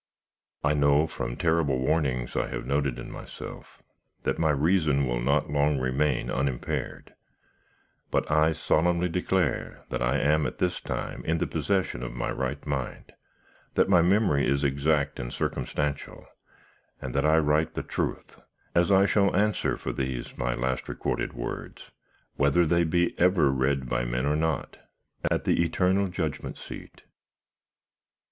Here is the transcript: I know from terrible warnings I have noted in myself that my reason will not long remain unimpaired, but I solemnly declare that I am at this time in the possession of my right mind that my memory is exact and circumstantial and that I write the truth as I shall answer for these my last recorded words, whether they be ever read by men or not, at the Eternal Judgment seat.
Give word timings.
I 0.63 0.73
know 0.73 1.05
from 1.05 1.37
terrible 1.37 1.77
warnings 1.77 2.35
I 2.35 2.47
have 2.47 2.65
noted 2.65 2.97
in 2.97 3.11
myself 3.11 3.83
that 4.23 4.39
my 4.39 4.49
reason 4.49 5.05
will 5.05 5.21
not 5.21 5.51
long 5.51 5.77
remain 5.77 6.31
unimpaired, 6.31 7.13
but 8.09 8.31
I 8.31 8.53
solemnly 8.53 9.09
declare 9.09 9.85
that 9.89 10.01
I 10.01 10.17
am 10.17 10.47
at 10.47 10.57
this 10.57 10.79
time 10.79 11.23
in 11.23 11.37
the 11.37 11.45
possession 11.45 12.01
of 12.01 12.13
my 12.15 12.31
right 12.31 12.65
mind 12.65 13.13
that 13.75 13.89
my 13.89 14.01
memory 14.01 14.47
is 14.47 14.63
exact 14.63 15.19
and 15.19 15.31
circumstantial 15.31 16.25
and 16.99 17.13
that 17.13 17.23
I 17.23 17.37
write 17.37 17.75
the 17.75 17.83
truth 17.83 18.39
as 18.73 18.91
I 18.91 19.05
shall 19.05 19.35
answer 19.35 19.77
for 19.77 19.93
these 19.93 20.35
my 20.35 20.55
last 20.55 20.89
recorded 20.89 21.33
words, 21.33 21.91
whether 22.37 22.65
they 22.65 22.83
be 22.83 23.13
ever 23.19 23.51
read 23.51 23.87
by 23.87 24.05
men 24.05 24.25
or 24.25 24.35
not, 24.35 24.77
at 25.29 25.43
the 25.43 25.63
Eternal 25.63 26.07
Judgment 26.07 26.57
seat. 26.57 27.03